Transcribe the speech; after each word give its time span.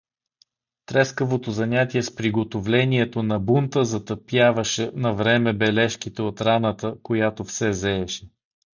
Трескавото 0.85 1.51
занятие 1.51 2.03
с 2.03 2.15
приготовлението 2.15 3.23
на 3.23 3.39
бунта 3.39 3.85
затъпяваше 3.85 4.91
навреме 4.95 5.53
бележките 5.53 6.21
от 6.21 6.41
раната, 6.41 6.95
която 7.03 7.43
все 7.43 7.73
зееше. 7.73 8.27